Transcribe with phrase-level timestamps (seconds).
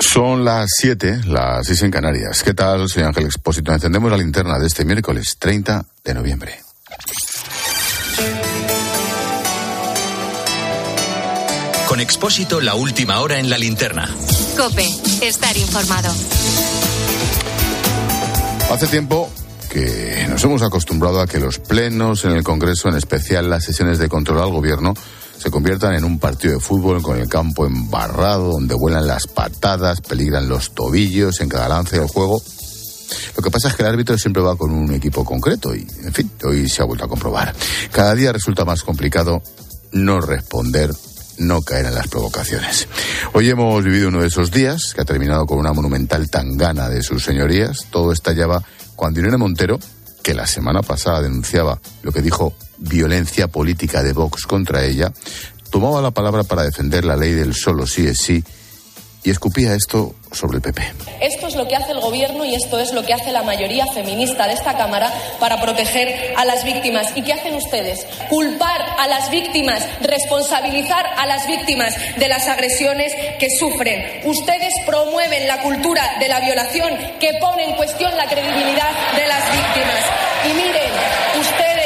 [0.00, 2.42] Son las 7, las 6 en Canarias.
[2.42, 2.88] ¿Qué tal?
[2.88, 3.70] Soy Ángel Expósito.
[3.72, 6.58] Encendemos la linterna de este miércoles 30 de noviembre.
[11.86, 14.08] Con Expósito, la última hora en la linterna.
[14.56, 14.86] Cope,
[15.22, 16.12] estar informado.
[18.70, 19.30] Hace tiempo
[19.70, 23.98] que nos hemos acostumbrado a que los plenos en el Congreso, en especial las sesiones
[23.98, 24.94] de control al gobierno,
[25.40, 30.02] se conviertan en un partido de fútbol con el campo embarrado, donde vuelan las patadas,
[30.02, 32.42] peligran los tobillos en cada lance del juego.
[33.34, 36.12] Lo que pasa es que el árbitro siempre va con un equipo concreto y, en
[36.12, 37.54] fin, hoy se ha vuelto a comprobar.
[37.90, 39.42] Cada día resulta más complicado
[39.92, 40.90] no responder,
[41.38, 42.86] no caer en las provocaciones.
[43.32, 47.02] Hoy hemos vivido uno de esos días que ha terminado con una monumental tangana de
[47.02, 47.86] sus señorías.
[47.90, 48.62] Todo estallaba
[48.94, 49.78] cuando Irene Montero,
[50.22, 55.12] que la semana pasada denunciaba lo que dijo violencia política de Vox contra ella,
[55.70, 58.42] tomaba la palabra para defender la ley del solo sí es sí
[59.22, 60.82] y escupía esto sobre el PP.
[61.20, 63.86] Esto es lo que hace el Gobierno y esto es lo que hace la mayoría
[63.86, 67.08] feminista de esta Cámara para proteger a las víctimas.
[67.16, 68.06] ¿Y qué hacen ustedes?
[68.30, 74.22] Culpar a las víctimas, responsabilizar a las víctimas de las agresiones que sufren.
[74.24, 79.52] Ustedes promueven la cultura de la violación que pone en cuestión la credibilidad de las
[79.52, 80.04] víctimas.
[80.48, 80.92] Y miren,
[81.40, 81.79] ustedes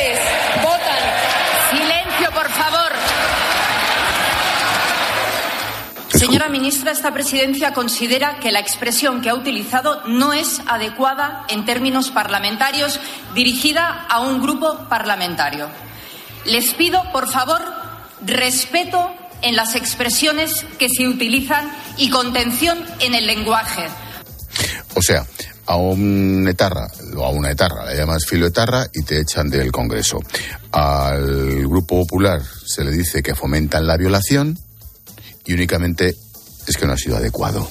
[6.25, 11.67] Señora ministra, esta presidencia considera que la expresión que ha utilizado no es adecuada en
[11.67, 12.99] términos parlamentarios
[13.35, 15.69] dirigida a un grupo parlamentario.
[16.47, 17.61] Les pido, por favor,
[18.25, 23.87] respeto en las expresiones que se utilizan y contención en el lenguaje.
[24.95, 25.27] O sea,
[25.67, 26.87] a un etarra
[27.19, 30.21] o a una etarra le llamas filo etarra y te echan del Congreso.
[30.73, 34.59] Al Grupo Popular se le dice que fomentan la violación
[35.45, 36.17] y únicamente
[36.67, 37.69] es que no ha sido adecuado.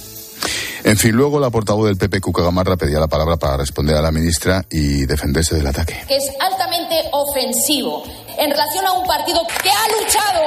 [0.83, 4.01] En fin, luego la portavoz del PP, Cuca Gamarra, pedía la palabra para responder a
[4.01, 6.03] la ministra y defenderse del ataque.
[6.07, 8.03] Que es altamente ofensivo
[8.37, 10.43] en relación a un partido que ha luchado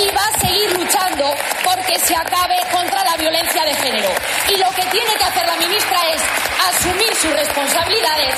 [0.00, 1.24] y va a seguir luchando
[1.62, 4.08] porque se acabe contra la violencia de género.
[4.48, 6.22] Y lo que tiene que hacer la ministra es
[6.72, 8.34] asumir sus responsabilidades.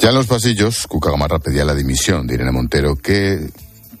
[0.00, 3.38] Ya en los pasillos, Cuca Gamarra pedía la dimisión de Irene Montero, que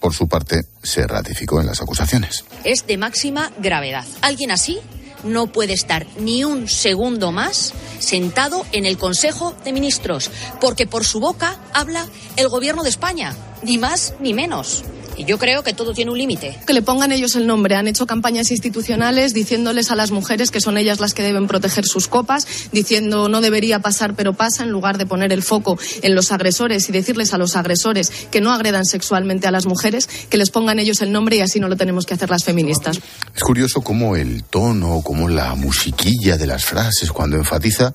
[0.00, 2.44] por su parte, se ratificó en las acusaciones.
[2.64, 4.04] Es de máxima gravedad.
[4.22, 4.78] Alguien así
[5.24, 10.30] no puede estar ni un segundo más sentado en el Consejo de Ministros,
[10.60, 12.06] porque por su boca habla
[12.36, 14.84] el Gobierno de España, ni más ni menos.
[15.20, 16.58] Y yo creo que todo tiene un límite.
[16.66, 17.74] Que le pongan ellos el nombre.
[17.74, 21.84] Han hecho campañas institucionales diciéndoles a las mujeres que son ellas las que deben proteger
[21.84, 26.14] sus copas, diciendo no debería pasar pero pasa, en lugar de poner el foco en
[26.14, 30.38] los agresores y decirles a los agresores que no agredan sexualmente a las mujeres, que
[30.38, 32.98] les pongan ellos el nombre y así no lo tenemos que hacer las feministas.
[33.36, 37.92] Es curioso cómo el tono, cómo la musiquilla de las frases cuando enfatiza,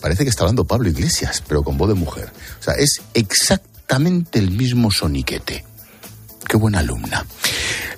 [0.00, 2.32] parece que está hablando Pablo Iglesias, pero con voz de mujer.
[2.58, 5.68] O sea, es exactamente el mismo soniquete.
[6.50, 7.24] Qué buena alumna.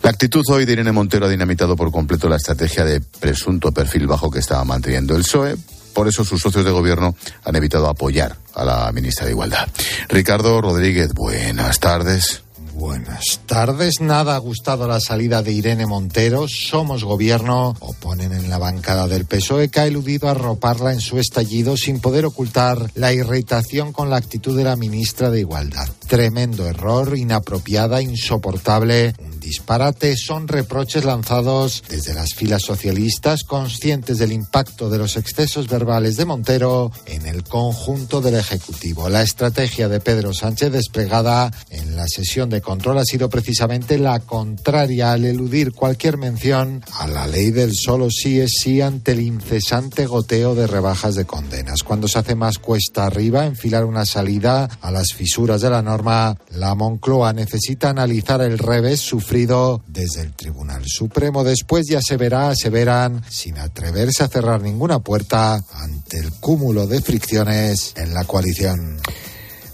[0.03, 4.07] La actitud hoy de Irene Montero ha dinamitado por completo la estrategia de presunto perfil
[4.07, 5.57] bajo que estaba manteniendo el PSOE.
[5.95, 9.69] Por eso sus socios de gobierno han evitado apoyar a la ministra de Igualdad.
[10.11, 12.43] Ricardo Rodríguez, buenas tardes.
[12.75, 14.01] Buenas tardes.
[14.01, 16.47] Nada ha gustado la salida de Irene Montero.
[16.49, 17.75] Somos gobierno.
[17.81, 22.25] Oponen en la bancada del PSOE que ha eludido arroparla en su estallido sin poder
[22.25, 25.87] ocultar la irritación con la actitud de la ministra de Igualdad.
[26.07, 29.15] Tremendo error, inapropiada, insoportable.
[29.19, 35.69] Un disparate son reproches lanzados desde las filas socialistas conscientes del impacto de los excesos
[35.69, 39.11] verbales de Montero en el conjunto del Ejecutivo.
[39.11, 44.21] La estrategia de Pedro Sánchez desplegada en la sesión de control ha sido precisamente la
[44.21, 49.21] contraria al eludir cualquier mención a la ley del solo sí es sí ante el
[49.21, 51.83] incesante goteo de rebajas de condenas.
[51.83, 56.37] Cuando se hace más cuesta arriba enfilar una salida a las fisuras de la norma,
[56.51, 61.45] la Moncloa necesita analizar el revés sufrido desde el Tribunal Supremo.
[61.45, 67.01] Después ya se verá, aseveran, sin atreverse a cerrar ninguna puerta ante el cúmulo de
[67.01, 68.99] fricciones en la coalición.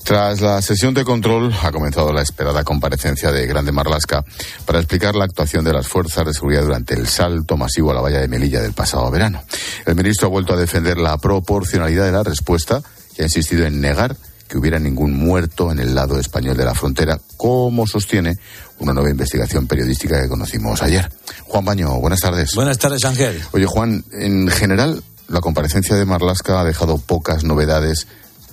[0.04, 4.24] Tras la sesión de control ha comenzado la esperada comparecencia de Grande Marlasca
[4.64, 8.00] para explicar la actuación de las fuerzas de seguridad durante el salto masivo a la
[8.00, 9.42] valla de Melilla del pasado verano.
[9.84, 12.82] El ministro ha vuelto a defender la proporcionalidad de la respuesta
[13.16, 14.16] y ha insistido en negar
[14.48, 18.38] que hubiera ningún muerto en el lado español de la frontera, como sostiene
[18.78, 21.10] una nueva investigación periodística que conocimos ayer.
[21.44, 22.54] Juan Baño, buenas tardes.
[22.54, 23.40] Buenas tardes, Ángel.
[23.52, 28.06] Oye, Juan, en general, la comparecencia de Marlasca ha dejado pocas novedades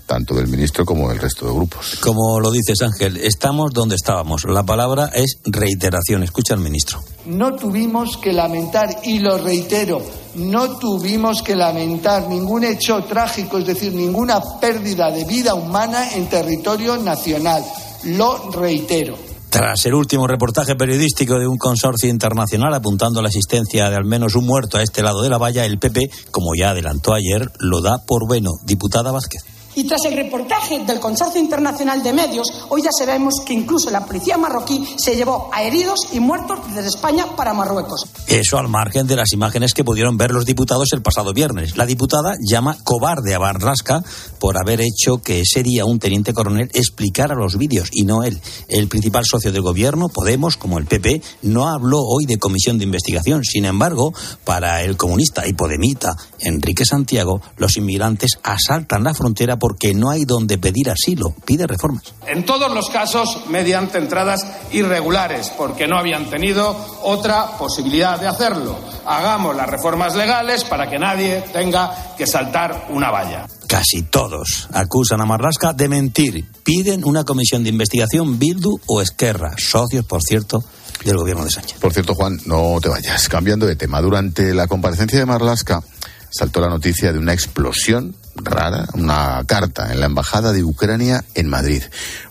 [0.06, 1.98] tanto del ministro como del resto de grupos.
[2.02, 4.44] Como lo dices, Ángel, estamos donde estábamos.
[4.46, 6.24] La palabra es reiteración.
[6.24, 7.00] Escucha al ministro.
[7.26, 10.02] No tuvimos que lamentar, y lo reitero,
[10.36, 16.30] no tuvimos que lamentar ningún hecho trágico, es decir, ninguna pérdida de vida humana en
[16.30, 17.64] territorio nacional.
[18.04, 19.18] Lo reitero.
[19.50, 24.04] Tras el último reportaje periodístico de un consorcio internacional apuntando a la existencia de al
[24.04, 27.50] menos un muerto a este lado de la valla, el PP, como ya adelantó ayer,
[27.60, 28.52] lo da por bueno.
[28.66, 29.44] Diputada Vázquez.
[29.76, 34.06] Y tras el reportaje del Consorcio Internacional de Medios, hoy ya sabemos que incluso la
[34.06, 38.06] policía marroquí se llevó a heridos y muertos desde España para Marruecos.
[38.28, 41.76] Eso al margen de las imágenes que pudieron ver los diputados el pasado viernes.
[41.76, 44.04] La diputada llama cobarde a Barrasca
[44.40, 48.40] por haber hecho que ese día un teniente coronel explicara los vídeos y no él.
[48.68, 52.86] El principal socio del gobierno, Podemos, como el PP, no habló hoy de comisión de
[52.86, 53.44] investigación.
[53.44, 54.14] Sin embargo,
[54.46, 60.26] para el comunista y podemita Enrique Santiago, los inmigrantes asaltan la frontera porque no hay
[60.26, 61.34] donde pedir asilo.
[61.44, 62.14] Pide reformas.
[62.28, 68.78] En todos los casos, mediante entradas irregulares, porque no habían tenido otra posibilidad de hacerlo.
[69.08, 73.48] Hagamos las reformas legales para que nadie tenga que saltar una valla.
[73.68, 76.46] Casi todos acusan a Marlasca de mentir.
[76.64, 80.64] Piden una comisión de investigación Bildu o Esquerra, socios, por cierto,
[81.04, 81.80] del gobierno de Sánchez.
[81.80, 83.28] Por cierto, Juan, no te vayas.
[83.30, 85.82] Cambiando de tema, durante la comparecencia de Marlasca
[86.30, 91.48] saltó la noticia de una explosión rara, una carta en la Embajada de Ucrania en
[91.48, 91.84] Madrid.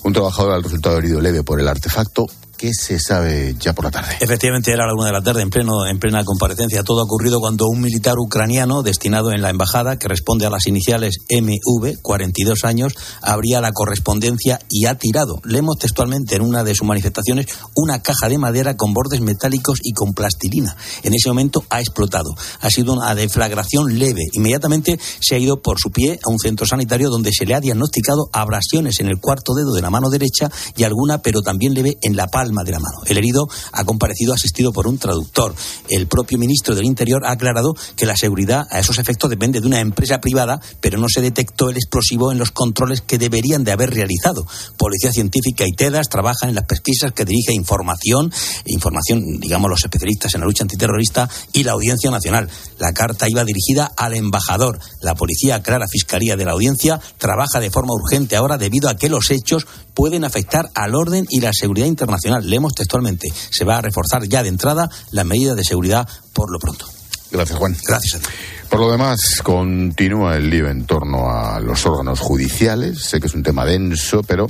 [0.03, 3.91] Un trabajador ha resultado herido leve por el artefacto ¿Qué se sabe ya por la
[3.91, 4.17] tarde?
[4.21, 6.85] Efectivamente, era la una de la tarde, en, pleno, en plena comparecencia.
[6.85, 10.67] Todo ha ocurrido cuando un militar ucraniano destinado en la embajada, que responde a las
[10.67, 16.75] iniciales MV, 42 años, abría la correspondencia y ha tirado, leemos textualmente en una de
[16.75, 20.77] sus manifestaciones, una caja de madera con bordes metálicos y con plastilina.
[21.03, 22.35] En ese momento ha explotado.
[22.61, 24.23] Ha sido una deflagración leve.
[24.33, 27.61] Inmediatamente se ha ido por su pie a un centro sanitario donde se le ha
[27.61, 31.97] diagnosticado abrasiones en el cuarto dedo de la mano derecha y alguna, pero también leve,
[32.03, 32.99] en la palma de la mano.
[33.07, 35.55] El herido ha comparecido asistido por un traductor.
[35.89, 39.67] El propio ministro del Interior ha aclarado que la seguridad a esos efectos depende de
[39.67, 43.73] una empresa privada, pero no se detectó el explosivo en los controles que deberían de
[43.73, 44.47] haber realizado.
[44.77, 48.33] Policía Científica y TEDAS trabajan en las pesquisas que dirige Información,
[48.67, 52.49] información, digamos, los especialistas en la lucha antiterrorista y la Audiencia Nacional.
[52.79, 54.81] La carta iba dirigida al embajador.
[55.01, 59.09] La policía aclara Fiscalía de la Audiencia trabaja de forma urgente ahora debido a que
[59.09, 62.49] los hechos pueden afectar al orden y la seguridad internacional.
[62.49, 66.59] Leemos textualmente, se va a reforzar ya de entrada la medida de seguridad por lo
[66.59, 66.87] pronto.
[67.31, 67.77] Gracias, Juan.
[67.87, 68.23] Gracias.
[68.69, 73.03] Por lo demás, continúa el lío en torno a los órganos judiciales.
[73.05, 74.47] Sé que es un tema denso, pero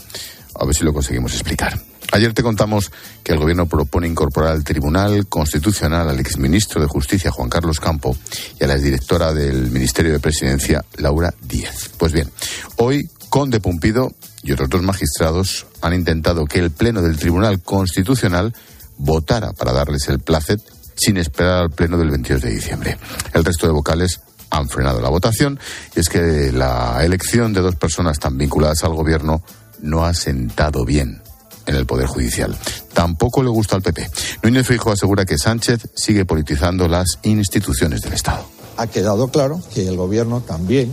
[0.55, 1.79] a ver si lo conseguimos explicar.
[2.15, 2.93] Ayer te contamos
[3.25, 8.17] que el Gobierno propone incorporar al Tribunal Constitucional al exministro de Justicia, Juan Carlos Campo,
[8.61, 11.91] y a la exdirectora del Ministerio de Presidencia, Laura Díez.
[11.99, 12.31] Pues bien,
[12.77, 14.13] hoy Conde Pumpido
[14.45, 18.55] y otros dos magistrados han intentado que el Pleno del Tribunal Constitucional
[18.97, 20.61] votara para darles el placet
[20.95, 22.97] sin esperar al Pleno del 22 de diciembre.
[23.33, 24.21] El resto de vocales
[24.51, 25.59] han frenado la votación
[25.97, 29.43] y es que la elección de dos personas tan vinculadas al Gobierno
[29.83, 31.24] no ha sentado bien
[31.67, 32.57] en el Poder Judicial.
[32.93, 34.09] Tampoco le gusta al PP.
[34.43, 38.45] Núñez Fijo asegura que Sánchez sigue politizando las instituciones del Estado.
[38.77, 40.91] Ha quedado claro que el Gobierno también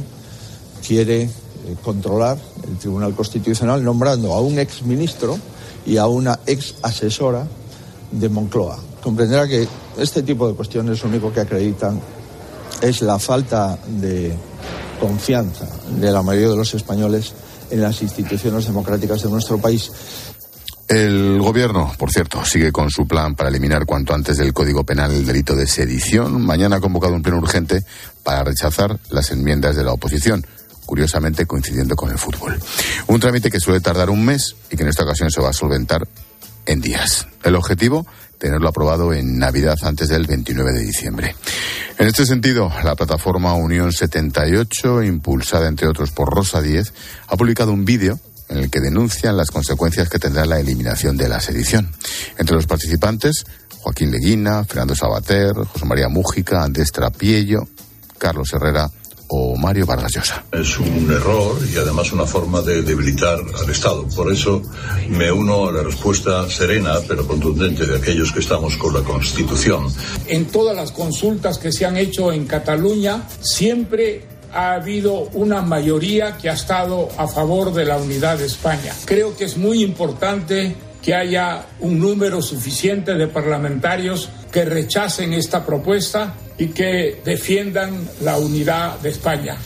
[0.85, 1.29] quiere eh,
[1.83, 2.37] controlar
[2.67, 5.37] el Tribunal Constitucional nombrando a un ex ministro
[5.85, 7.47] y a una ex asesora
[8.11, 8.79] de Moncloa.
[9.01, 9.67] Comprenderá que
[9.97, 11.99] este tipo de cuestiones lo único que acreditan
[12.81, 14.33] es la falta de
[14.99, 15.67] confianza
[15.99, 17.33] de la mayoría de los españoles
[17.69, 19.91] en las instituciones democráticas de nuestro país.
[20.91, 25.13] El gobierno, por cierto, sigue con su plan para eliminar cuanto antes del Código Penal
[25.13, 26.45] el delito de sedición.
[26.45, 27.85] Mañana ha convocado un pleno urgente
[28.23, 30.45] para rechazar las enmiendas de la oposición
[30.85, 32.59] curiosamente coincidiendo con el fútbol.
[33.07, 35.53] Un trámite que suele tardar un mes y que en esta ocasión se va a
[35.53, 36.05] solventar
[36.65, 37.25] en días.
[37.45, 38.05] El objetivo,
[38.37, 41.35] tenerlo aprobado en Navidad antes del 29 de diciembre.
[41.99, 46.91] En este sentido, la plataforma Unión 78, impulsada entre otros por Rosa Díez,
[47.27, 48.19] ha publicado un vídeo
[48.51, 51.89] en el que denuncian las consecuencias que tendrá la eliminación de la sedición.
[52.37, 53.45] Entre los participantes,
[53.79, 57.67] Joaquín Leguina, Fernando Sabater, José María Mújica, Andrés Trapiello,
[58.17, 58.91] Carlos Herrera
[59.33, 60.43] o Mario Vargas Llosa.
[60.51, 64.05] Es un error y además una forma de debilitar al Estado.
[64.09, 64.61] Por eso
[65.07, 69.87] me uno a la respuesta serena pero contundente de aquellos que estamos con la Constitución.
[70.27, 76.37] En todas las consultas que se han hecho en Cataluña, siempre ha habido una mayoría
[76.37, 78.93] que ha estado a favor de la unidad de España.
[79.05, 85.65] Creo que es muy importante que haya un número suficiente de parlamentarios que rechacen esta
[85.65, 89.57] propuesta y que defiendan la unidad de España.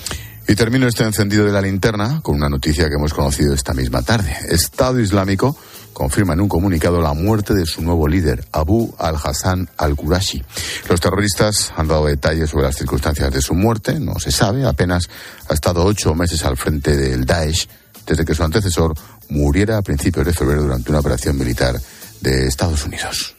[0.48, 4.04] Y termino este encendido de la linterna con una noticia que hemos conocido esta misma
[4.04, 4.36] tarde.
[4.50, 5.58] Estado Islámico
[5.96, 10.44] confirma en un comunicado la muerte de su nuevo líder, Abu al-Hassan al-Qurashi.
[10.90, 15.10] Los terroristas han dado detalles sobre las circunstancias de su muerte, no se sabe, apenas
[15.48, 17.70] ha estado ocho meses al frente del Daesh
[18.06, 18.94] desde que su antecesor
[19.30, 21.80] muriera a principios de febrero durante una operación militar
[22.20, 23.34] de Estados Unidos.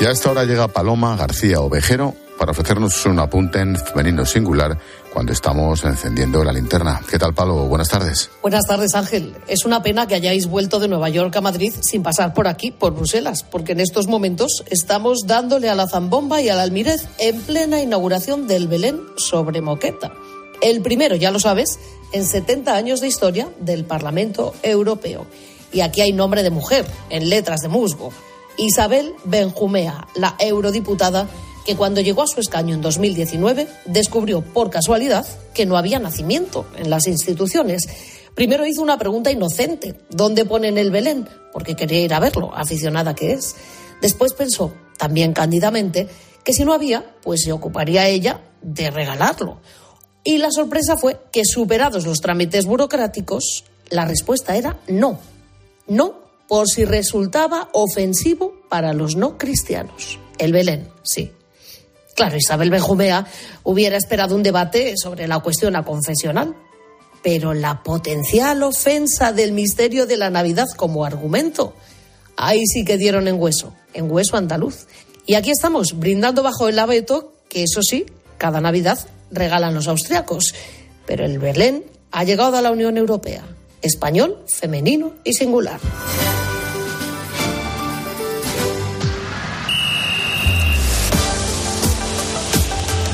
[0.00, 4.78] Y a esta hora llega Paloma García Ovejero para ofrecernos un apunte en femenino singular
[5.12, 6.98] cuando estamos encendiendo la linterna.
[7.06, 7.66] ¿Qué tal, Palo?
[7.66, 8.30] Buenas tardes.
[8.40, 9.36] Buenas tardes, Ángel.
[9.46, 12.70] Es una pena que hayáis vuelto de Nueva York a Madrid sin pasar por aquí,
[12.70, 17.42] por Bruselas, porque en estos momentos estamos dándole a la zambomba y al almirez en
[17.42, 20.10] plena inauguración del Belén sobre Moqueta.
[20.62, 21.78] El primero, ya lo sabes,
[22.12, 25.26] en 70 años de historia del Parlamento Europeo.
[25.74, 28.14] Y aquí hay nombre de mujer, en letras de musgo.
[28.56, 31.28] Isabel Benjumea, la eurodiputada
[31.64, 36.66] que cuando llegó a su escaño en 2019 descubrió por casualidad que no había nacimiento
[36.76, 37.88] en las instituciones.
[38.34, 41.28] Primero hizo una pregunta inocente, ¿dónde ponen el Belén?
[41.52, 43.56] Porque quería ir a verlo, aficionada que es.
[44.00, 46.08] Después pensó, también cándidamente,
[46.44, 49.60] que si no había, pues se ocuparía ella de regalarlo.
[50.24, 55.18] Y la sorpresa fue que superados los trámites burocráticos, la respuesta era no.
[55.86, 60.18] No por si resultaba ofensivo para los no cristianos.
[60.38, 61.32] El Belén, sí.
[62.20, 63.26] Claro, Isabel Benjumea
[63.62, 66.54] hubiera esperado un debate sobre la cuestión a confesional,
[67.22, 71.72] pero la potencial ofensa del misterio de la Navidad como argumento,
[72.36, 74.86] ahí sí que dieron en hueso, en hueso andaluz.
[75.24, 78.04] Y aquí estamos, brindando bajo el abeto, que eso sí,
[78.36, 78.98] cada Navidad
[79.30, 80.54] regalan los austriacos,
[81.06, 83.44] pero el Belén ha llegado a la Unión Europea,
[83.80, 85.80] español, femenino y singular.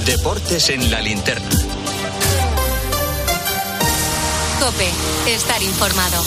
[0.06, 1.48] Deportes en la linterna.
[4.60, 4.88] Cope,
[5.26, 6.22] estar informado.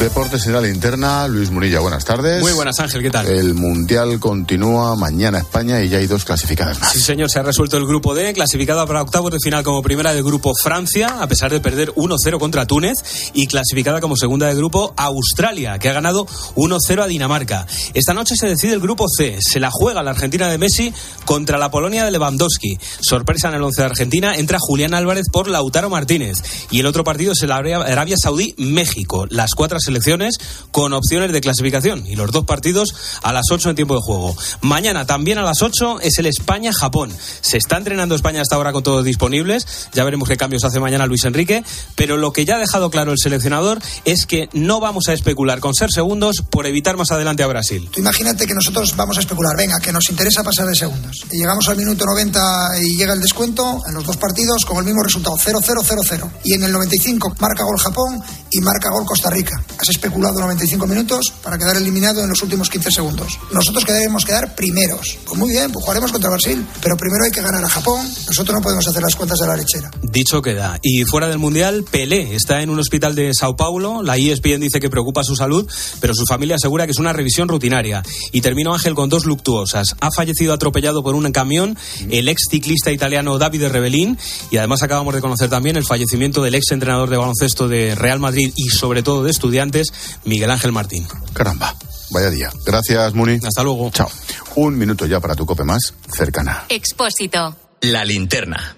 [0.00, 2.42] Deportes en la linterna, Luis Munilla, buenas tardes.
[2.42, 3.26] Muy buenas, Ángel, ¿qué tal?
[3.26, 6.92] El Mundial continúa mañana España y ya hay dos clasificadas más.
[6.92, 10.12] Sí, señor, se ha resuelto el grupo D, clasificada para octavos de final como primera
[10.12, 12.94] del grupo Francia, a pesar de perder 1-0 contra Túnez,
[13.32, 17.66] y clasificada como segunda del grupo Australia, que ha ganado 1-0 a Dinamarca.
[17.94, 20.92] Esta noche se decide el grupo C, se la juega la Argentina de Messi
[21.24, 22.78] contra la Polonia de Lewandowski.
[23.00, 26.38] Sorpresa en el 11 de Argentina, entra Julián Álvarez por Lautaro Martínez,
[26.70, 29.26] y el otro partido es el Arabia Saudí-México.
[29.30, 30.38] Las cuatro selecciones
[30.70, 34.36] con opciones de clasificación y los dos partidos a las 8 en tiempo de juego.
[34.60, 37.12] Mañana también a las 8 es el España-Japón.
[37.40, 39.66] Se está entrenando España hasta ahora con todos disponibles.
[39.92, 41.64] Ya veremos qué cambios hace mañana Luis Enrique.
[41.94, 45.60] Pero lo que ya ha dejado claro el seleccionador es que no vamos a especular
[45.60, 47.88] con ser segundos por evitar más adelante a Brasil.
[47.96, 49.56] imagínate que nosotros vamos a especular.
[49.56, 51.24] Venga, que nos interesa pasar de segundos.
[51.30, 54.84] Y llegamos al minuto 90 y llega el descuento en los dos partidos con el
[54.84, 56.30] mismo resultado, 0-0-0-0.
[56.44, 60.86] Y en el 95 marca gol Japón y marca gol Costa Rica has especulado 95
[60.86, 63.38] minutos para quedar eliminado en los últimos 15 segundos.
[63.52, 65.18] Nosotros queremos quedar primeros.
[65.26, 68.06] Pues muy bien, pues jugaremos contra Brasil, pero primero hay que ganar a Japón.
[68.26, 69.90] Nosotros no podemos hacer las cuentas de la lechera.
[70.14, 70.78] Dicho queda.
[70.80, 74.00] Y fuera del Mundial, Pelé está en un hospital de Sao Paulo.
[74.00, 75.68] La ESPN dice que preocupa su salud,
[76.00, 78.00] pero su familia asegura que es una revisión rutinaria.
[78.30, 79.96] Y termino Ángel con dos luctuosas.
[79.98, 81.76] Ha fallecido atropellado por un camión
[82.10, 84.16] el ex ciclista italiano Davide Rebellín
[84.52, 88.20] y además acabamos de conocer también el fallecimiento del ex entrenador de baloncesto de Real
[88.20, 89.92] Madrid y sobre todo de estudiantes
[90.24, 91.08] Miguel Ángel Martín.
[91.32, 91.74] Caramba.
[92.12, 92.52] Vaya día.
[92.64, 93.40] Gracias, Muni.
[93.44, 93.90] Hasta luego.
[93.90, 94.08] Chao.
[94.54, 96.66] Un minuto ya para tu cope más cercana.
[96.68, 97.56] Expósito.
[97.80, 98.76] La linterna.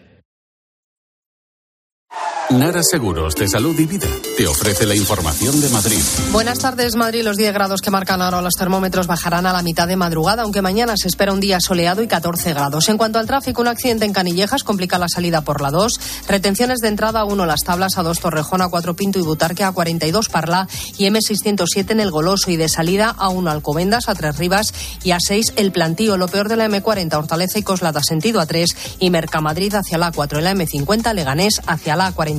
[2.51, 5.99] Nara Seguros de Salud y Vida te ofrece la información de Madrid.
[6.31, 7.25] Buenas tardes, Madrid.
[7.25, 10.63] Los 10 grados que marcan ahora los termómetros bajarán a la mitad de madrugada, aunque
[10.63, 12.89] mañana se espera un día soleado y 14 grados.
[12.89, 15.93] En cuanto al tráfico, un accidente en Canillejas complica la salida por la 2.
[16.29, 19.65] Retenciones de entrada a 1 Las Tablas, a 2 Torrejón, a 4 Pinto y Butarque,
[19.65, 24.15] a 42 Parla y M607 en el Goloso y de salida a 1 Alcobendas, a
[24.15, 24.73] 3 Rivas
[25.03, 26.17] y a 6 El Plantío.
[26.17, 30.13] Lo peor de la M40 Hortaleza y Coslada sentido a 3 y Mercamadrid hacia la
[30.13, 30.41] 4.
[30.41, 32.36] La M50 Leganés hacia la 40.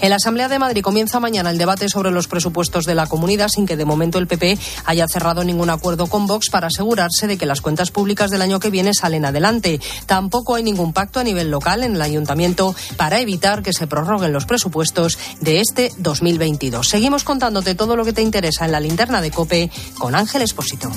[0.00, 3.48] En la Asamblea de Madrid comienza mañana el debate sobre los presupuestos de la comunidad
[3.48, 7.36] sin que de momento el PP haya cerrado ningún acuerdo con Vox para asegurarse de
[7.36, 9.80] que las cuentas públicas del año que viene salen adelante.
[10.06, 14.32] Tampoco hay ningún pacto a nivel local en el ayuntamiento para evitar que se prorroguen
[14.32, 16.88] los presupuestos de este 2022.
[16.88, 20.90] Seguimos contándote todo lo que te interesa en la linterna de Cope con Ángel Espósito.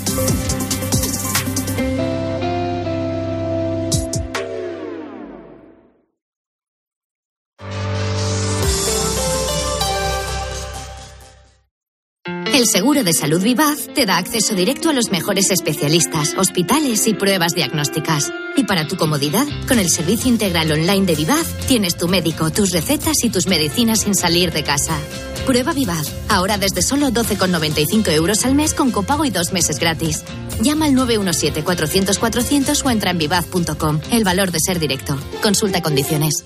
[12.61, 17.15] El seguro de salud Vivaz te da acceso directo a los mejores especialistas, hospitales y
[17.15, 18.31] pruebas diagnósticas.
[18.55, 22.69] Y para tu comodidad, con el servicio integral online de Vivaz, tienes tu médico, tus
[22.69, 24.95] recetas y tus medicinas sin salir de casa.
[25.47, 30.21] Prueba Vivaz, ahora desde solo 12,95 euros al mes con copago y dos meses gratis.
[30.61, 34.01] Llama al 917-400-400 o entra en vivaz.com.
[34.11, 35.17] El valor de ser directo.
[35.41, 36.45] Consulta condiciones.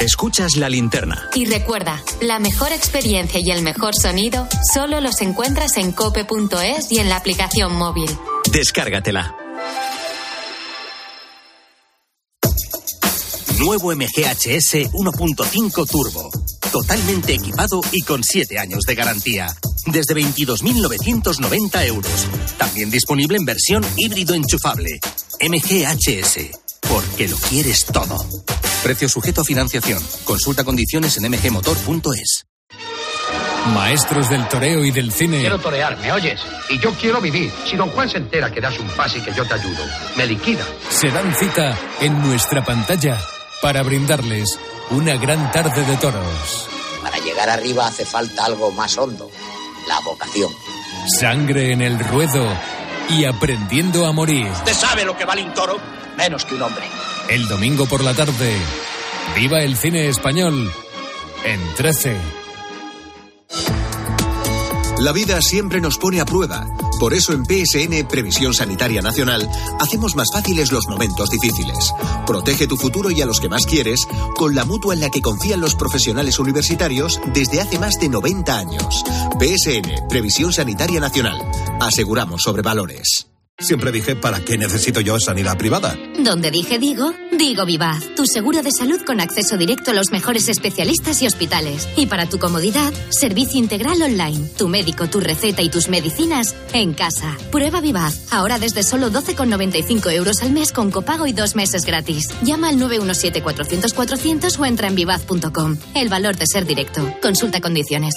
[0.00, 1.28] Escuchas la linterna.
[1.34, 7.00] Y recuerda, la mejor experiencia y el mejor sonido solo los encuentras en cope.es y
[7.00, 8.08] en la aplicación móvil.
[8.50, 9.36] Descárgatela.
[13.58, 16.30] Nuevo MGHS 1.5 Turbo.
[16.72, 19.54] Totalmente equipado y con 7 años de garantía.
[19.84, 22.26] Desde 22.990 euros.
[22.56, 24.98] También disponible en versión híbrido enchufable.
[25.42, 26.58] MGHS.
[26.88, 28.16] Porque lo quieres todo.
[28.82, 30.02] Precio sujeto a financiación.
[30.24, 32.46] Consulta condiciones en mgmotor.es.
[33.74, 35.40] Maestros del toreo y del cine.
[35.40, 36.40] Quiero torear, ¿me oyes?
[36.70, 37.52] Y yo quiero vivir.
[37.66, 39.84] Si don Juan se entera que das un pase y que yo te ayudo,
[40.16, 40.64] me liquida.
[40.88, 43.18] Se dan cita en nuestra pantalla
[43.60, 44.58] para brindarles
[44.90, 46.68] una gran tarde de toros.
[47.02, 49.30] Para llegar arriba hace falta algo más hondo,
[49.86, 50.50] la vocación.
[51.18, 52.48] Sangre en el ruedo
[53.10, 54.46] y aprendiendo a morir.
[54.46, 55.78] ¿Usted sabe lo que vale un toro?
[56.16, 56.84] Menos que un hombre.
[57.30, 58.56] El domingo por la tarde,
[59.36, 60.68] viva el cine español
[61.44, 62.16] en 13.
[64.98, 66.66] La vida siempre nos pone a prueba.
[66.98, 71.92] Por eso en PSN Previsión Sanitaria Nacional hacemos más fáciles los momentos difíciles.
[72.26, 75.22] Protege tu futuro y a los que más quieres con la mutua en la que
[75.22, 79.04] confían los profesionales universitarios desde hace más de 90 años.
[79.38, 81.40] PSN Previsión Sanitaria Nacional.
[81.80, 83.28] Aseguramos sobre valores.
[83.60, 85.96] Siempre dije, ¿para qué necesito yo sanidad privada?
[86.24, 90.48] Donde dije digo, digo Vivaz, tu seguro de salud con acceso directo a los mejores
[90.48, 91.88] especialistas y hospitales.
[91.96, 96.92] Y para tu comodidad, servicio integral online, tu médico, tu receta y tus medicinas en
[96.92, 97.38] casa.
[97.50, 102.28] Prueba Vivaz, ahora desde solo 12,95 euros al mes con copago y dos meses gratis.
[102.42, 105.78] Llama al 917-400-400 o entra en vivaz.com.
[105.94, 107.02] El valor de ser directo.
[107.22, 108.14] Consulta condiciones.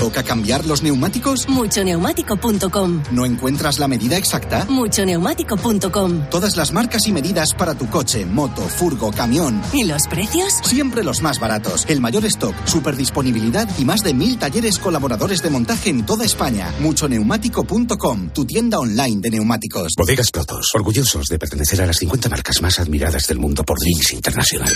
[0.00, 1.46] ¿Toca cambiar los neumáticos?
[1.46, 3.02] Muchoneumático.com.
[3.12, 4.64] ¿No encuentras la medida exacta?
[4.66, 6.30] Muchoneumático.com.
[6.30, 9.60] Todas las marcas y medidas para tu coche, moto, furgo, camión.
[9.74, 10.54] ¿Y los precios?
[10.64, 11.84] Siempre los más baratos.
[11.86, 16.24] El mayor stock, super disponibilidad y más de mil talleres colaboradores de montaje en toda
[16.24, 16.72] España.
[16.80, 19.92] Muchoneumático.com, tu tienda online de neumáticos.
[19.98, 24.14] Bodegas Protos, orgullosos de pertenecer a las 50 marcas más admiradas del mundo por Drinks
[24.14, 24.72] Internacional.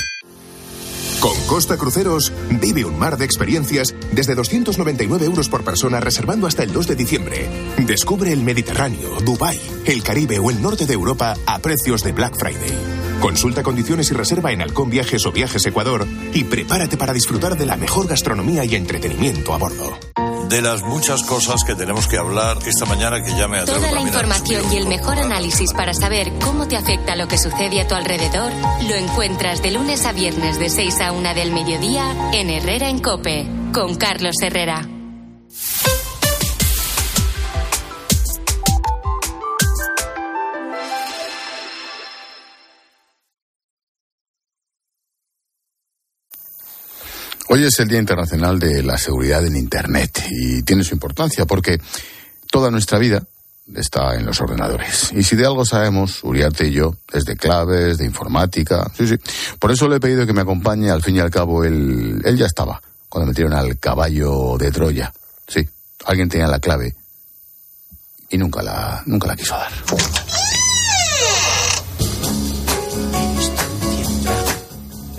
[1.20, 6.62] Con Costa Cruceros, vive un mar de experiencias desde 299 euros por persona reservando hasta
[6.62, 7.48] el 2 de diciembre.
[7.78, 12.38] Descubre el Mediterráneo, Dubái, el Caribe o el norte de Europa a precios de Black
[12.38, 12.74] Friday.
[13.20, 17.66] Consulta condiciones y reserva en Halcón Viajes o Viajes Ecuador y prepárate para disfrutar de
[17.66, 20.13] la mejor gastronomía y entretenimiento a bordo.
[20.48, 23.92] De las muchas cosas que tenemos que hablar esta mañana que ya me atrevo Toda
[23.92, 27.88] la información y el mejor análisis para saber cómo te afecta lo que sucede a
[27.88, 28.52] tu alrededor
[28.88, 33.00] lo encuentras de lunes a viernes de 6 a 1 del mediodía en Herrera en
[33.00, 34.86] Cope con Carlos Herrera.
[47.48, 51.78] Hoy es el Día Internacional de la Seguridad en Internet y tiene su importancia porque
[52.50, 53.22] toda nuestra vida
[53.74, 55.12] está en los ordenadores.
[55.12, 58.90] Y si de algo sabemos, Uriarte y yo, es de claves, de informática.
[58.96, 59.16] Sí, sí.
[59.58, 60.90] Por eso le he pedido que me acompañe.
[60.90, 65.12] Al fin y al cabo, él, él ya estaba cuando metieron al caballo de Troya.
[65.46, 65.68] Sí,
[66.06, 66.94] alguien tenía la clave
[68.30, 69.72] y nunca la, nunca la quiso dar.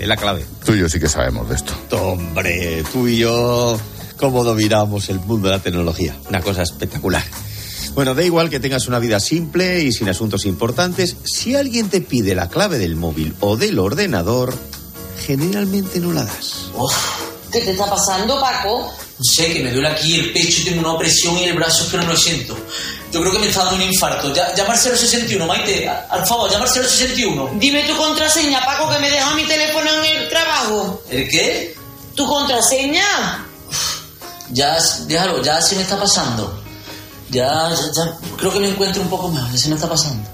[0.06, 0.46] Es la clave.
[0.64, 1.74] Tú y yo sí que sabemos de esto.
[1.90, 3.76] Hombre, tú y yo,
[4.16, 6.14] cómo dominamos el mundo de la tecnología.
[6.28, 7.24] Una cosa espectacular.
[7.96, 11.16] Bueno, da igual que tengas una vida simple y sin asuntos importantes.
[11.24, 14.54] Si alguien te pide la clave del móvil o del ordenador,
[15.26, 16.70] generalmente no la das.
[17.50, 18.92] ¿Qué te está pasando, Paco?
[19.18, 21.90] No sé, que me duele aquí el pecho y tengo una opresión en el brazo
[21.90, 22.56] que no lo siento.
[23.10, 24.34] Yo creo que me está dando un infarto.
[24.34, 25.88] Ya, llama al 061, Maite.
[25.88, 27.52] Al favor, llama al 061.
[27.54, 31.02] Dime tu contraseña, Paco, que me deja mi teléfono en el trabajo.
[31.08, 31.74] ¿El qué?
[32.14, 33.46] ¿Tu contraseña?
[34.50, 34.76] Ya,
[35.06, 36.62] déjalo, ya se me está pasando.
[37.30, 40.28] Ya, ya, ya, creo que me encuentro un poco mejor, ya se me está pasando.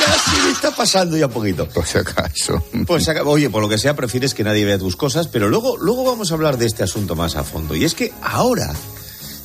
[0.00, 1.68] Ya se me está pasando ya un poquito.
[1.68, 2.62] Por si acaso.
[2.86, 6.04] Pues oye, por lo que sea, prefieres que nadie vea tus cosas, pero luego, luego
[6.04, 7.74] vamos a hablar de este asunto más a fondo.
[7.74, 8.72] Y es que ahora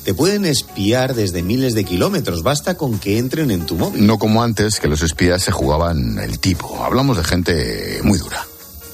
[0.04, 4.06] te pueden espiar desde miles de kilómetros, basta con que entren en tu móvil.
[4.06, 6.82] No como antes, que los espías se jugaban el tipo.
[6.82, 8.46] Hablamos de gente muy dura.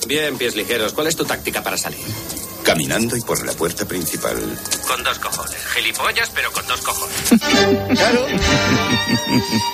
[0.06, 0.92] Bien, pies ligeros.
[0.92, 2.00] ¿Cuál es tu táctica para salir?
[2.64, 4.36] Caminando y por la puerta principal.
[4.88, 5.56] Con dos cojones.
[5.74, 7.16] Gilipollas, pero con dos cojones.
[7.94, 8.26] Claro.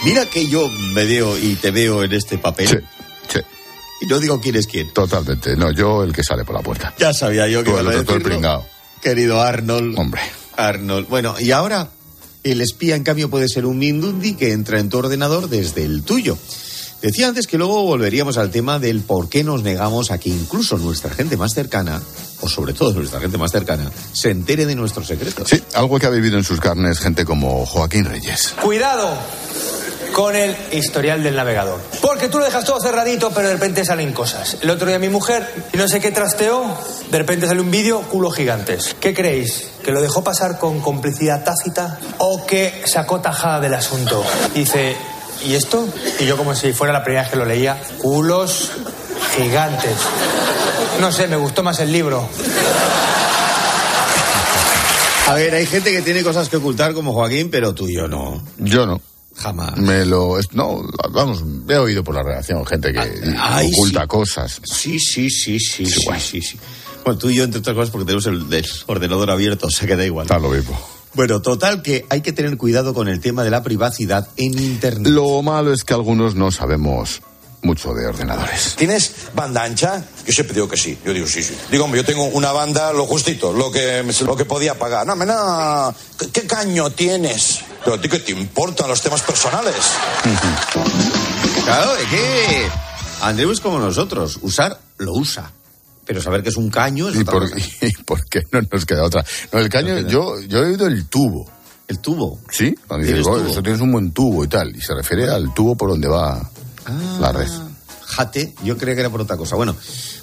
[0.05, 2.68] Mira que yo me veo y te veo en este papel.
[2.68, 2.76] Sí,
[3.29, 3.40] sí.
[4.00, 4.92] Y no digo quién es quién.
[4.92, 5.57] Totalmente.
[5.57, 6.94] No, yo el que sale por la puerta.
[6.98, 8.66] Ya sabía yo que iba el a otro, tú el decirlo.
[9.03, 9.98] Querido Arnold.
[9.98, 10.20] Hombre.
[10.57, 11.09] Arnold.
[11.09, 11.90] Bueno, y ahora
[12.42, 16.03] el espía, en cambio, puede ser un Mindundi que entra en tu ordenador desde el
[16.03, 16.38] tuyo.
[17.02, 20.76] Decía antes que luego volveríamos al tema del por qué nos negamos a que incluso
[20.76, 22.02] nuestra gente más cercana,
[22.42, 25.48] o sobre todo nuestra gente más cercana, se entere de nuestros secretos.
[25.48, 28.54] Sí, algo que ha vivido en sus carnes gente como Joaquín Reyes.
[28.60, 29.16] Cuidado
[30.12, 31.80] con el historial del navegador.
[32.02, 34.58] Porque tú lo dejas todo cerradito, pero de repente salen cosas.
[34.60, 36.64] El otro día mi mujer, y no sé qué trasteó,
[37.10, 38.94] de repente sale un vídeo, culos gigantes.
[39.00, 39.68] ¿Qué creéis?
[39.82, 44.22] ¿Que lo dejó pasar con complicidad tácita o que sacó tajada del asunto?
[44.54, 44.96] Dice,
[45.44, 45.88] ¿y esto?
[46.18, 48.70] Y yo como si fuera la primera vez que lo leía, culos
[49.37, 49.96] gigantes.
[51.00, 52.29] No sé, me gustó más el libro.
[55.26, 58.09] A ver, hay gente que tiene cosas que ocultar como Joaquín, pero tú y yo
[58.09, 58.42] no.
[58.59, 59.00] Yo no.
[59.37, 59.76] Jamás.
[59.76, 60.38] Me lo.
[60.38, 62.98] es- No, vamos, he oído por la redacción gente que
[63.38, 64.07] ay, oculta sí.
[64.09, 64.61] cosas.
[64.64, 66.59] Sí, sí, sí, sí, sí, sí, sí.
[67.05, 69.87] Bueno, tú y yo, entre otras cosas, porque tenemos el, el ordenador abierto, o sea
[69.87, 70.26] que da igual.
[70.26, 70.79] Está lo mismo.
[71.14, 75.12] Bueno, total que hay que tener cuidado con el tema de la privacidad en Internet.
[75.12, 77.23] Lo malo es que algunos no sabemos
[77.62, 78.75] mucho de ordenadores.
[78.77, 80.05] ¿Tienes banda ancha?
[80.27, 80.99] Yo siempre digo que sí.
[81.05, 81.57] Yo digo sí, sí.
[81.70, 85.07] Digo, hombre, yo tengo una banda lo justito, lo que, lo que podía pagar.
[85.07, 85.94] No, me no.
[86.18, 87.61] ¿Qué, qué caño tienes?
[87.85, 89.75] Pero a ti qué te importan los temas personales.
[91.64, 92.68] Claro, es que
[93.23, 94.38] Andreu es como nosotros.
[94.42, 95.53] Usar, lo usa.
[96.11, 97.64] Pero saber que es un caño es ¿Y otra por, cosa.
[97.87, 99.25] y por qué no nos queda otra?
[99.53, 101.49] No, el caño, yo, yo he oído el tubo.
[101.87, 102.40] ¿El tubo?
[102.51, 104.75] Sí, cuando dices, ¿Tienes "Oh, esto tienes un buen tubo y tal.
[104.75, 106.51] Y se refiere al tubo por donde va
[107.20, 107.46] la red.
[108.07, 109.55] Jate, yo creía que era por otra cosa.
[109.55, 109.77] Bueno,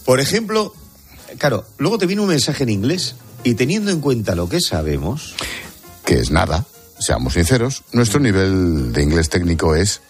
[0.04, 0.74] por ejemplo,
[1.38, 5.36] claro, luego te viene un mensaje en inglés y teniendo en cuenta lo que sabemos,
[6.04, 6.66] Que es nada,
[7.00, 10.02] seamos sinceros, nuestro nivel de inglés técnico es,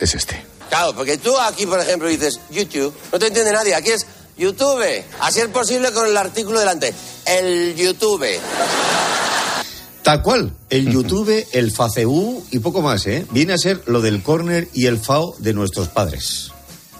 [0.00, 0.42] es este.
[0.70, 3.74] Claro, porque tú aquí, por ejemplo, dices YouTube, no te entiende nadie.
[3.74, 5.04] Aquí es YouTube.
[5.20, 6.94] A ser posible con el artículo delante.
[7.26, 8.26] El YouTube.
[10.02, 13.26] tal cual, el YouTube, el FACEU y poco más, ¿eh?
[13.30, 16.50] Viene a ser lo del corner y el FAO de nuestros padres,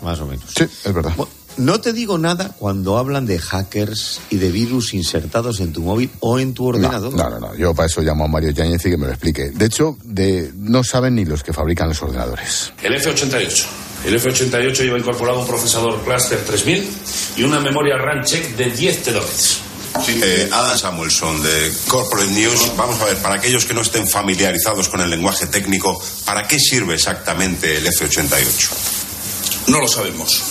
[0.03, 0.45] más o menos.
[0.57, 1.13] Sí, es verdad.
[1.17, 5.83] Bueno, no te digo nada cuando hablan de hackers y de virus insertados en tu
[5.83, 7.15] móvil o en tu ordenador.
[7.15, 7.55] No, no, no.
[7.55, 9.51] Yo para eso llamo a Mario Yáñez y que me lo explique.
[9.51, 12.73] De hecho, de, no saben ni los que fabrican los ordenadores.
[12.83, 13.65] El F88.
[14.05, 16.91] El F88 lleva incorporado un procesador Cluster 3000
[17.37, 19.61] y una memoria RAM check de 10 terabits.
[20.05, 22.73] Sí, eh, Adam Samuelson de Corporate News.
[22.77, 26.59] Vamos a ver, para aquellos que no estén familiarizados con el lenguaje técnico, ¿para qué
[26.59, 28.71] sirve exactamente el F88?
[29.69, 30.43] No lo sabemos.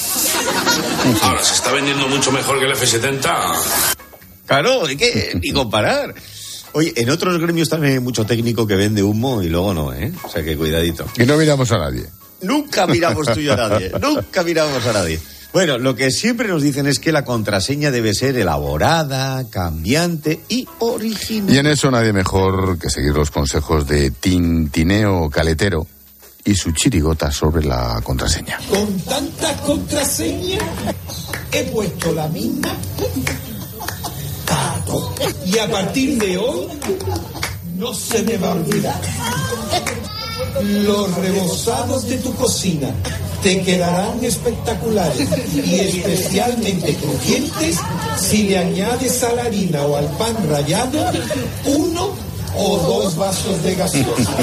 [1.21, 3.55] Ahora, se está vendiendo mucho mejor que el F70.
[4.45, 6.13] Claro, hay que ni comparar.
[6.73, 10.13] Oye, en otros gremios también hay mucho técnico que vende humo y luego no, ¿eh?
[10.23, 11.05] O sea que cuidadito.
[11.17, 12.05] Y no miramos a nadie.
[12.41, 13.91] Nunca miramos tú y yo a nadie.
[14.01, 15.19] Nunca miramos a nadie.
[15.53, 20.65] Bueno, lo que siempre nos dicen es que la contraseña debe ser elaborada, cambiante y
[20.79, 21.53] original.
[21.53, 25.85] Y en eso nadie mejor que seguir los consejos de Tintineo Caletero
[26.45, 28.59] y su chirigota sobre la contraseña.
[28.69, 30.63] Con tantas contraseñas
[31.51, 32.73] he puesto la misma.
[35.45, 36.67] Y a partir de hoy
[37.75, 39.01] no se me va a olvidar.
[40.61, 42.89] Los rebozados de tu cocina
[43.41, 47.77] te quedarán espectaculares y especialmente crujientes
[48.17, 51.11] si le añades a la harina o al pan rallado
[51.65, 52.09] uno
[52.55, 54.37] o dos vasos de gaseosa.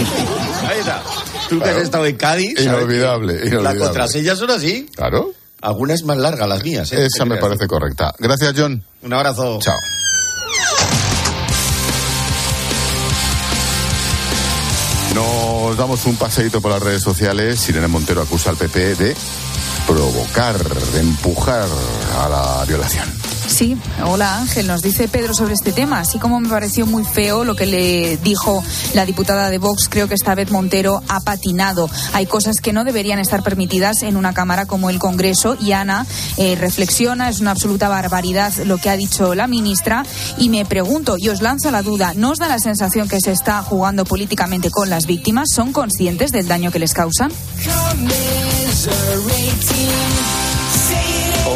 [0.68, 1.02] Ahí está.
[1.48, 2.60] Tú que has estado en Cádiz.
[2.60, 3.62] Inolvidable, inolvidable.
[3.62, 4.86] Las contraseñas son así.
[4.94, 5.32] Claro.
[5.60, 6.92] Algunas más largas, las mías.
[6.92, 7.06] ¿eh?
[7.06, 8.14] Esa me parece correcta.
[8.18, 8.82] Gracias, John.
[9.02, 9.58] Un abrazo.
[9.60, 9.76] Chao.
[15.68, 17.68] Nos damos un paseíto por las redes sociales.
[17.68, 19.14] Irene Montero acusa al PP de
[19.86, 21.68] provocar, de empujar
[22.18, 23.27] a la violación.
[23.48, 26.00] Sí, hola Ángel, nos dice Pedro sobre este tema.
[26.00, 28.62] Así como me pareció muy feo lo que le dijo
[28.94, 31.90] la diputada de Vox, creo que esta vez Montero ha patinado.
[32.12, 36.06] Hay cosas que no deberían estar permitidas en una Cámara como el Congreso y Ana
[36.36, 40.04] eh, reflexiona, es una absoluta barbaridad lo que ha dicho la ministra
[40.36, 43.32] y me pregunto y os lanzo la duda, ¿no os da la sensación que se
[43.32, 45.48] está jugando políticamente con las víctimas?
[45.54, 47.32] ¿Son conscientes del daño que les causan?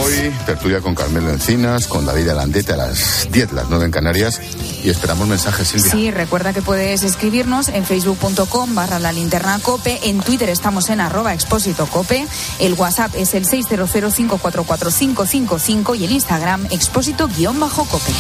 [0.02, 4.40] Hoy tertulia con Carmelo Encinas, con David Alandete a las 10, las 9 en Canarias
[4.82, 5.92] y esperamos mensajes, Silvia.
[5.92, 11.00] Sí, recuerda que puedes escribirnos en facebook.com barra la linterna cope, en Twitter estamos en
[11.00, 12.26] arroba expósito cope,
[12.58, 18.10] el WhatsApp es el 600544555 y el Instagram expósito guion bajo cope.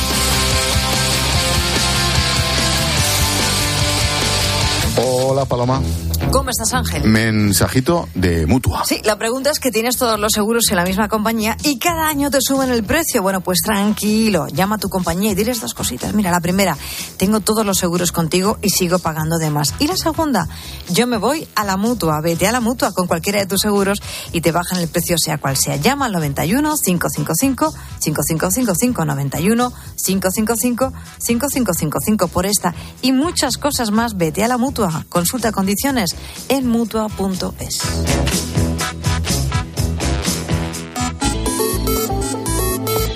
[5.42, 5.82] Hola, Paloma.
[6.30, 7.04] ¿Cómo estás, Ángel?
[7.04, 8.84] Mensajito de mutua.
[8.86, 12.06] Sí, la pregunta es que tienes todos los seguros en la misma compañía y cada
[12.06, 13.22] año te suben el precio.
[13.22, 16.14] Bueno, pues tranquilo, llama a tu compañía y diles dos cositas.
[16.14, 16.76] Mira, la primera,
[17.16, 19.74] tengo todos los seguros contigo y sigo pagando de más.
[19.80, 20.48] Y la segunda,
[20.90, 22.20] yo me voy a la mutua.
[22.22, 24.00] Vete a la mutua con cualquiera de tus seguros
[24.32, 25.76] y te bajan el precio sea cual sea.
[25.76, 34.16] Llama al 91 555 5555 91 555 5555 por esta y muchas cosas más.
[34.16, 35.04] Vete a la mutua.
[35.32, 36.14] Consulta condiciones
[36.50, 37.80] en mutua.es.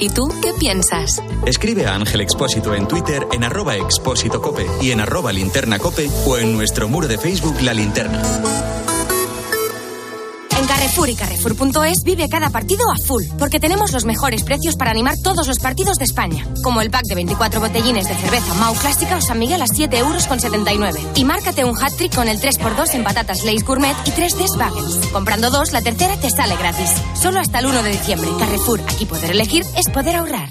[0.00, 1.22] ¿Y tú qué piensas?
[1.44, 6.08] Escribe a Ángel Expósito en Twitter en arroba expósito cope y en arroba linterna cope
[6.26, 8.22] o en nuestro muro de Facebook La Linterna.
[10.86, 15.16] Carrefour y Carrefour.es vive cada partido a full, porque tenemos los mejores precios para animar
[15.20, 16.46] todos los partidos de España.
[16.62, 19.98] Como el pack de 24 botellines de cerveza Mau Clásica o San Miguel a 7
[19.98, 21.00] euros con 79.
[21.16, 25.08] Y márcate un hat-trick con el 3x2 en patatas Lays Gourmet y 3 Des Bagels.
[25.12, 26.92] Comprando dos, la tercera te sale gratis.
[27.20, 28.30] Solo hasta el 1 de diciembre.
[28.38, 30.50] Carrefour, aquí poder elegir es poder ahorrar.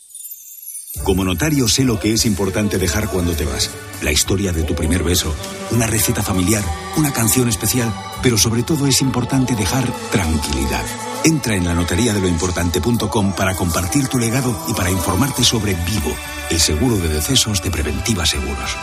[1.03, 3.71] Como notario sé lo que es importante dejar cuando te vas.
[4.01, 5.33] La historia de tu primer beso,
[5.71, 6.63] una receta familiar,
[6.97, 10.85] una canción especial, pero sobre todo es importante dejar tranquilidad.
[11.23, 15.73] Entra en la notaría de lo importante.com para compartir tu legado y para informarte sobre
[15.73, 16.13] Vivo,
[16.49, 18.75] el seguro de decesos de Preventiva Seguros.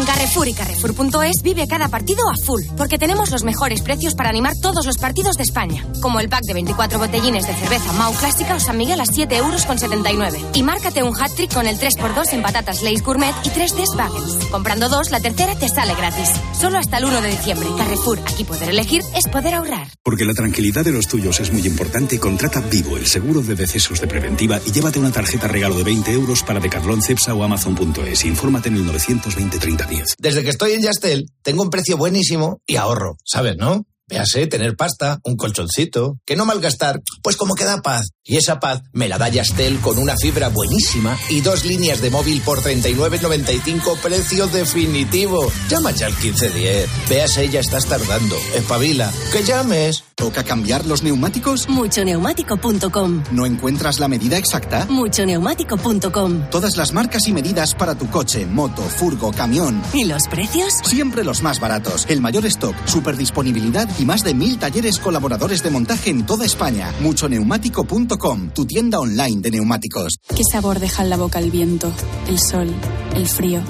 [0.00, 4.30] En Carrefour y Carrefour.es vive cada partido a full, porque tenemos los mejores precios para
[4.30, 5.84] animar todos los partidos de España.
[6.00, 9.36] Como el pack de 24 botellines de cerveza Mau Clásica o San Miguel a 7
[9.36, 10.40] euros con 79.
[10.54, 14.46] Y márcate un hat-trick con el 3x2 en patatas Lays Gourmet y 3 Des Bagels.
[14.46, 16.30] Comprando dos, la tercera te sale gratis.
[16.58, 17.68] Solo hasta el 1 de diciembre.
[17.76, 19.88] Carrefour, aquí poder elegir es poder ahorrar.
[20.02, 24.00] Porque la tranquilidad de los tuyos es muy importante, contrata Vivo, el seguro de decesos
[24.00, 28.24] de Preventiva y llévate una tarjeta regalo de 20 euros para Decathlon, Cepsa o Amazon.es.
[28.24, 30.14] Infórmate en el 920 30 10.
[30.18, 33.86] Desde que estoy en Yastel, tengo un precio buenísimo y ahorro, ¿sabes, no?
[34.06, 38.10] Véase, tener pasta, un colchoncito, que no malgastar, pues como que da paz.
[38.30, 42.10] Y esa paz me la da Yastel con una fibra buenísima y dos líneas de
[42.10, 45.50] móvil por 39.95 precio definitivo.
[45.68, 46.88] Llama ya al 1510.
[47.08, 48.36] Véase, ya estás tardando.
[48.54, 49.10] Espabila.
[49.32, 50.04] Que llames.
[50.14, 51.68] ¿Toca cambiar los neumáticos?
[51.68, 53.24] Muchoneumático.com.
[53.32, 54.86] ¿No encuentras la medida exacta?
[54.88, 56.50] Muchoneumático.com.
[56.50, 59.82] Todas las marcas y medidas para tu coche, moto, furgo, camión.
[59.94, 60.74] ¿Y los precios?
[60.84, 62.04] Siempre los más baratos.
[62.08, 66.44] El mayor stock, super disponibilidad y más de mil talleres colaboradores de montaje en toda
[66.44, 66.92] España.
[67.00, 68.18] Muchoneumático.com,
[68.52, 70.18] tu tienda online de neumáticos.
[70.28, 71.90] ¿Qué sabor deja en la boca el viento,
[72.28, 72.68] el sol,
[73.14, 73.62] el frío?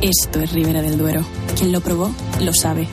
[0.00, 1.24] Esto es Ribera del Duero.
[1.58, 2.86] Quien lo probó, lo sabe.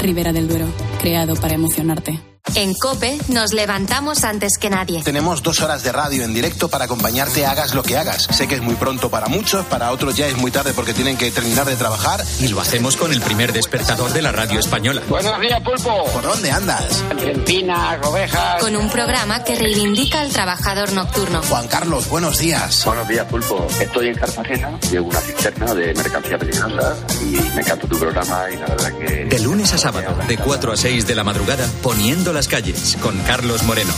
[0.00, 0.66] Ribera del Duero,
[1.00, 2.27] creado para emocionarte.
[2.54, 5.02] En Cope nos levantamos antes que nadie.
[5.02, 8.26] Tenemos dos horas de radio en directo para acompañarte hagas lo que hagas.
[8.30, 11.16] Sé que es muy pronto para muchos, para otros ya es muy tarde porque tienen
[11.16, 12.24] que terminar de trabajar.
[12.40, 15.02] Y lo hacemos con el primer despertador de la radio española.
[15.08, 16.04] Buenos días, Pulpo.
[16.12, 17.02] ¿Por dónde andas?
[17.10, 18.62] Argentina, ovejas.
[18.62, 21.42] Con un programa que reivindica al trabajador nocturno.
[21.42, 22.84] Juan Carlos, buenos días.
[22.84, 23.66] Buenos días, Pulpo.
[23.80, 28.56] Estoy en Cartagena, llevo una cisterna de mercancía peligrosa y me encanta tu programa y
[28.56, 29.24] la verdad que...
[29.26, 33.18] De lunes a sábado, de 4 a 6 de la madrugada, poniendo las calles con
[33.20, 33.92] Carlos Moreno.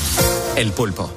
[0.56, 1.11] El pulpo.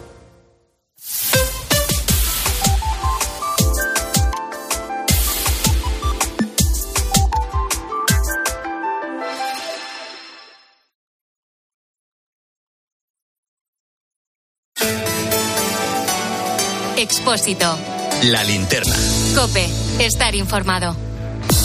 [16.98, 17.78] Expósito.
[18.24, 18.96] La linterna.
[19.36, 19.68] Cope,
[20.00, 21.13] estar informado.